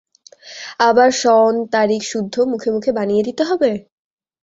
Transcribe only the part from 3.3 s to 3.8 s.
হবে?